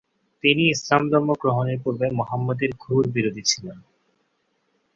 [0.43, 3.77] তিনি ইসলাম ধর্ম গ্রহণের পূর্বে মুহাম্মদের ঘোর বিরোধী ছিলেন।